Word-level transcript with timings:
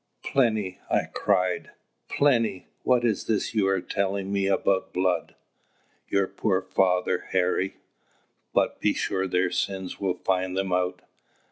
"Plinny," 0.23 0.79
I 0.89 1.03
cried 1.03 1.69
"Plinny, 2.09 2.65
what 2.81 3.05
is 3.05 3.25
this 3.25 3.53
you 3.53 3.67
are 3.67 3.81
telling 3.81 4.33
me 4.33 4.47
about 4.47 4.91
blood?" 4.91 5.35
"Your 6.09 6.25
poor 6.25 6.59
father, 6.63 7.25
Harry 7.33 7.75
But 8.51 8.81
be 8.81 8.95
sure 8.95 9.27
their 9.27 9.51
sins 9.51 9.99
will 9.99 10.15
find 10.15 10.57
them 10.57 10.73
out! 10.73 11.03